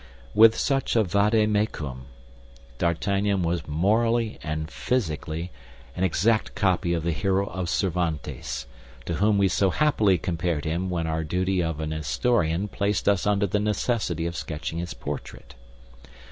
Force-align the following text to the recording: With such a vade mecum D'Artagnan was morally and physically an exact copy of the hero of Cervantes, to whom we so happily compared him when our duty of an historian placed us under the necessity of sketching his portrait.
With 0.33 0.57
such 0.57 0.95
a 0.95 1.03
vade 1.03 1.47
mecum 1.47 2.07
D'Artagnan 2.79 3.43
was 3.43 3.67
morally 3.67 4.39
and 4.41 4.67
physically 4.71 5.51
an 5.95 6.03
exact 6.03 6.55
copy 6.55 6.95
of 6.95 7.03
the 7.03 7.11
hero 7.11 7.45
of 7.45 7.69
Cervantes, 7.69 8.65
to 9.05 9.13
whom 9.17 9.37
we 9.37 9.47
so 9.47 9.69
happily 9.69 10.17
compared 10.17 10.65
him 10.65 10.89
when 10.89 11.05
our 11.05 11.23
duty 11.23 11.61
of 11.61 11.79
an 11.79 11.91
historian 11.91 12.67
placed 12.67 13.07
us 13.07 13.27
under 13.27 13.45
the 13.45 13.59
necessity 13.59 14.25
of 14.25 14.35
sketching 14.35 14.79
his 14.79 14.95
portrait. 14.95 15.53